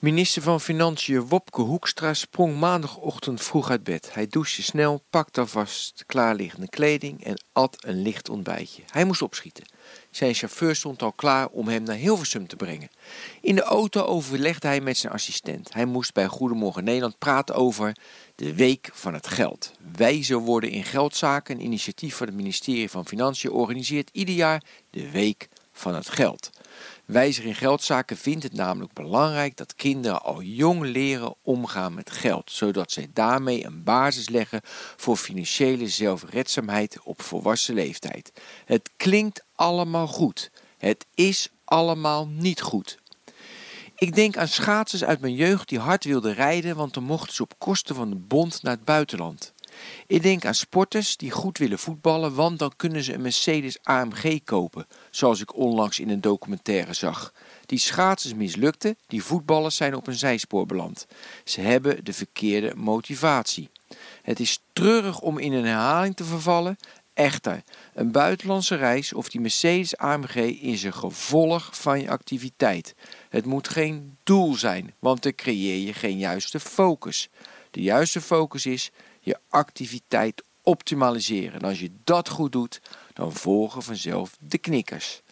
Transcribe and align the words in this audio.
Minister 0.00 0.42
van 0.42 0.60
Financiën 0.60 1.28
Wopke 1.28 1.60
Hoekstra 1.60 2.14
sprong 2.14 2.58
maandagochtend 2.58 3.42
vroeg 3.42 3.70
uit 3.70 3.84
bed. 3.84 4.14
Hij 4.14 4.26
douchte 4.26 4.62
snel, 4.62 5.02
pakte 5.10 5.40
alvast 5.40 6.04
klaarliggende 6.06 6.68
kleding 6.68 7.24
en 7.24 7.42
at 7.52 7.76
een 7.80 8.02
licht 8.02 8.28
ontbijtje. 8.28 8.82
Hij 8.90 9.04
moest 9.04 9.22
opschieten. 9.22 9.64
Zijn 10.10 10.34
chauffeur 10.34 10.76
stond 10.76 11.02
al 11.02 11.12
klaar 11.12 11.48
om 11.48 11.68
hem 11.68 11.82
naar 11.82 11.96
Hilversum 11.96 12.46
te 12.46 12.56
brengen. 12.56 12.90
In 13.40 13.54
de 13.54 13.62
auto 13.62 14.02
overlegde 14.02 14.66
hij 14.66 14.80
met 14.80 14.96
zijn 14.96 15.12
assistent. 15.12 15.72
Hij 15.72 15.84
moest 15.84 16.14
bij 16.14 16.26
Goedemorgen 16.26 16.84
Nederland 16.84 17.18
praten 17.18 17.54
over 17.54 17.96
de 18.34 18.54
Week 18.54 18.90
van 18.92 19.14
het 19.14 19.26
Geld. 19.26 19.72
Wijzer 19.96 20.38
worden 20.38 20.70
in 20.70 20.84
geldzaken, 20.84 21.54
een 21.54 21.64
initiatief 21.64 22.16
van 22.16 22.26
het 22.26 22.36
ministerie 22.36 22.90
van 22.90 23.06
Financiën, 23.06 23.50
organiseert 23.50 24.10
ieder 24.12 24.34
jaar 24.34 24.62
de 24.90 25.10
Week 25.10 25.48
van 25.72 25.94
het 25.94 26.08
Geld. 26.08 26.50
Wijzer 27.04 27.44
in 27.44 27.54
geldzaken 27.54 28.16
vindt 28.16 28.42
het 28.42 28.52
namelijk 28.52 28.92
belangrijk 28.92 29.56
dat 29.56 29.74
kinderen 29.74 30.22
al 30.22 30.42
jong 30.42 30.82
leren 30.82 31.34
omgaan 31.42 31.94
met 31.94 32.10
geld, 32.10 32.50
zodat 32.50 32.92
zij 32.92 33.10
daarmee 33.12 33.64
een 33.64 33.82
basis 33.82 34.28
leggen 34.28 34.60
voor 34.96 35.16
financiële 35.16 35.88
zelfredzaamheid 35.88 36.98
op 37.02 37.22
volwassen 37.22 37.74
leeftijd. 37.74 38.32
Het 38.64 38.90
klinkt 38.96 39.44
allemaal 39.54 40.06
goed. 40.06 40.50
Het 40.78 41.06
is 41.14 41.50
allemaal 41.64 42.28
niet 42.28 42.60
goed. 42.60 42.98
Ik 43.96 44.14
denk 44.14 44.36
aan 44.36 44.48
schaatsers 44.48 45.04
uit 45.04 45.20
mijn 45.20 45.34
jeugd 45.34 45.68
die 45.68 45.78
hard 45.78 46.04
wilden 46.04 46.34
rijden, 46.34 46.76
want 46.76 46.94
dan 46.94 47.02
mochten 47.02 47.34
ze 47.34 47.42
op 47.42 47.58
kosten 47.58 47.94
van 47.94 48.10
de 48.10 48.16
bond 48.16 48.62
naar 48.62 48.72
het 48.72 48.84
buitenland. 48.84 49.52
Ik 50.06 50.22
denk 50.22 50.44
aan 50.44 50.54
sporters 50.54 51.16
die 51.16 51.30
goed 51.30 51.58
willen 51.58 51.78
voetballen, 51.78 52.34
want 52.34 52.58
dan 52.58 52.72
kunnen 52.76 53.02
ze 53.02 53.14
een 53.14 53.22
Mercedes 53.22 53.78
AMG 53.82 54.44
kopen, 54.44 54.86
zoals 55.10 55.40
ik 55.40 55.56
onlangs 55.56 56.00
in 56.00 56.10
een 56.10 56.20
documentaire 56.20 56.92
zag. 56.92 57.32
Die 57.66 57.78
schaatsers 57.78 58.34
mislukten, 58.34 58.98
die 59.06 59.22
voetballers 59.22 59.76
zijn 59.76 59.94
op 59.94 60.06
een 60.06 60.18
zijspoor 60.18 60.66
beland. 60.66 61.06
Ze 61.44 61.60
hebben 61.60 62.04
de 62.04 62.12
verkeerde 62.12 62.72
motivatie. 62.76 63.68
Het 64.22 64.40
is 64.40 64.60
treurig 64.72 65.20
om 65.20 65.38
in 65.38 65.52
een 65.52 65.64
herhaling 65.64 66.16
te 66.16 66.24
vervallen. 66.24 66.76
Echter, 67.14 67.62
een 67.94 68.10
buitenlandse 68.10 68.74
reis 68.74 69.12
of 69.12 69.28
die 69.28 69.40
Mercedes 69.40 69.96
AMG 69.96 70.36
is 70.60 70.82
een 70.82 70.94
gevolg 70.94 71.68
van 71.72 72.00
je 72.00 72.10
activiteit. 72.10 72.94
Het 73.28 73.44
moet 73.44 73.68
geen 73.68 74.16
doel 74.22 74.54
zijn, 74.54 74.94
want 74.98 75.22
dan 75.22 75.34
creëer 75.34 75.86
je 75.86 75.92
geen 75.92 76.18
juiste 76.18 76.60
focus. 76.60 77.28
De 77.70 77.82
juiste 77.82 78.20
focus 78.20 78.66
is 78.66 78.90
je 79.28 79.38
activiteit 79.48 80.42
optimaliseren. 80.62 81.60
En 81.60 81.68
als 81.68 81.80
je 81.80 81.90
dat 82.04 82.28
goed 82.28 82.52
doet, 82.52 82.80
dan 83.12 83.32
volgen 83.32 83.82
vanzelf 83.82 84.36
de 84.40 84.58
knikkers. 84.58 85.22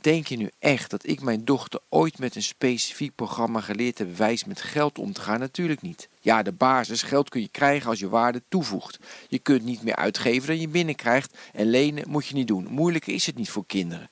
Denk 0.00 0.26
je 0.26 0.36
nu 0.36 0.50
echt 0.58 0.90
dat 0.90 1.06
ik 1.06 1.20
mijn 1.20 1.44
dochter 1.44 1.80
ooit 1.88 2.18
met 2.18 2.36
een 2.36 2.42
specifiek 2.42 3.14
programma 3.14 3.60
geleerd 3.60 3.98
heb 3.98 4.16
wijs 4.16 4.44
met 4.44 4.60
geld 4.60 4.98
om 4.98 5.12
te 5.12 5.20
gaan? 5.20 5.40
Natuurlijk 5.40 5.82
niet. 5.82 6.08
Ja, 6.20 6.42
de 6.42 6.52
basis, 6.52 7.02
geld 7.02 7.28
kun 7.28 7.40
je 7.40 7.48
krijgen 7.48 7.90
als 7.90 7.98
je 7.98 8.08
waarde 8.08 8.42
toevoegt. 8.48 8.98
Je 9.28 9.38
kunt 9.38 9.64
niet 9.64 9.82
meer 9.82 9.96
uitgeven 9.96 10.46
dan 10.46 10.60
je 10.60 10.68
binnenkrijgt 10.68 11.38
en 11.52 11.66
lenen 11.66 12.08
moet 12.08 12.26
je 12.26 12.34
niet 12.34 12.48
doen. 12.48 12.66
Moeilijker 12.70 13.14
is 13.14 13.26
het 13.26 13.36
niet 13.36 13.50
voor 13.50 13.66
kinderen. 13.66 14.10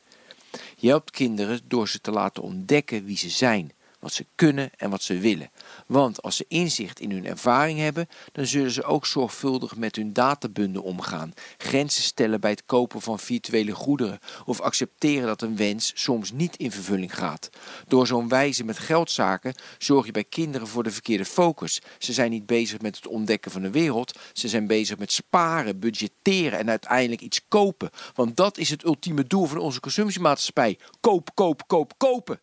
Je 0.77 0.89
helpt 0.89 1.11
kinderen 1.11 1.61
door 1.65 1.89
ze 1.89 2.01
te 2.01 2.11
laten 2.11 2.43
ontdekken 2.43 3.05
wie 3.05 3.17
ze 3.17 3.31
zijn 3.31 3.73
wat 4.03 4.13
ze 4.13 4.27
kunnen 4.35 4.71
en 4.77 4.91
wat 4.91 5.03
ze 5.03 5.19
willen. 5.19 5.51
Want 5.87 6.23
als 6.23 6.37
ze 6.37 6.45
inzicht 6.49 7.01
in 7.01 7.11
hun 7.11 7.27
ervaring 7.27 7.79
hebben, 7.79 8.09
dan 8.33 8.47
zullen 8.47 8.71
ze 8.71 8.83
ook 8.83 9.07
zorgvuldig 9.07 9.77
met 9.77 9.97
hun 9.97 10.13
databundel 10.13 10.83
omgaan, 10.83 11.33
grenzen 11.57 12.03
stellen 12.03 12.41
bij 12.41 12.51
het 12.51 12.65
kopen 12.67 13.01
van 13.01 13.19
virtuele 13.19 13.73
goederen 13.73 14.19
of 14.45 14.61
accepteren 14.61 15.27
dat 15.27 15.43
een 15.43 15.57
wens 15.57 15.93
soms 15.95 16.33
niet 16.33 16.57
in 16.57 16.71
vervulling 16.71 17.15
gaat. 17.15 17.51
Door 17.89 18.07
zo'n 18.07 18.29
wijze 18.29 18.65
met 18.65 18.79
geldzaken 18.79 19.55
zorg 19.79 20.07
je 20.07 20.13
bij 20.13 20.25
kinderen 20.25 20.69
voor 20.69 20.83
de 20.83 20.91
verkeerde 20.91 21.25
focus. 21.25 21.81
Ze 21.99 22.13
zijn 22.13 22.31
niet 22.31 22.47
bezig 22.47 22.81
met 22.81 22.97
het 22.97 23.07
ontdekken 23.07 23.51
van 23.51 23.63
de 23.63 23.71
wereld, 23.71 24.19
ze 24.33 24.49
zijn 24.49 24.67
bezig 24.67 24.99
met 24.99 25.13
sparen, 25.13 25.79
budgetteren 25.79 26.59
en 26.59 26.71
uiteindelijk 26.71 27.21
iets 27.21 27.41
kopen. 27.49 27.91
Want 28.15 28.37
dat 28.37 28.59
is 28.59 28.71
het 28.71 28.85
ultieme 28.85 29.27
doel 29.27 29.47
van 29.47 29.59
onze 29.59 29.81
consumptiemaatschappij. 29.81 30.79
Koop, 31.01 31.35
koop, 31.35 31.67
koop, 31.67 31.93
kopen 31.97 32.41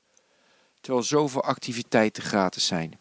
terwijl 0.82 1.04
zoveel 1.04 1.44
activiteiten 1.44 2.24
gratis 2.24 2.66
zijn. 2.66 3.00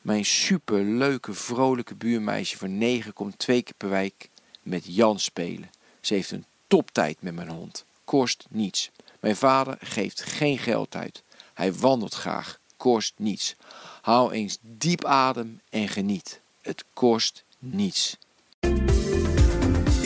Mijn 0.00 0.24
superleuke, 0.24 1.34
vrolijke 1.34 1.94
buurmeisje 1.94 2.56
van 2.56 2.78
9 2.78 3.12
komt 3.12 3.38
twee 3.38 3.62
keer 3.62 3.74
per 3.76 3.90
week 3.90 4.28
met 4.62 4.84
Jan 4.86 5.18
spelen. 5.18 5.70
Ze 6.00 6.14
heeft 6.14 6.30
een 6.30 6.44
toptijd 6.66 7.22
met 7.22 7.34
mijn 7.34 7.48
hond. 7.48 7.84
Kost 8.04 8.46
niets. 8.50 8.90
Mijn 9.20 9.36
vader 9.36 9.76
geeft 9.80 10.22
geen 10.22 10.58
geld 10.58 10.96
uit. 10.96 11.22
Hij 11.54 11.74
wandelt 11.74 12.14
graag. 12.14 12.58
Kost 12.76 13.14
niets. 13.16 13.56
Haal 14.02 14.32
eens 14.32 14.58
diep 14.60 15.04
adem 15.04 15.60
en 15.70 15.88
geniet. 15.88 16.40
Het 16.60 16.84
kost 16.92 17.44
niets. 17.58 18.16